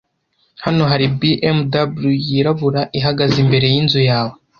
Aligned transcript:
Hano 0.65 0.83
hari 0.91 1.05
BMW 1.19 2.03
yirabura 2.27 2.81
ihagaze 2.99 3.35
imbere 3.43 3.65
yinzu 3.73 3.99
yawe. 4.09 4.33